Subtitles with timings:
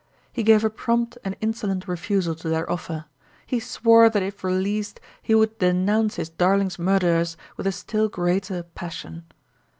[0.33, 3.05] He gave a prompt and insolent refusal to their offer.
[3.45, 8.63] He swore that if released he would denounce his darling's murderers with a still greater
[8.63, 9.25] passion.